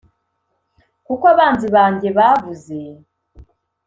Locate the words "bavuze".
2.17-2.77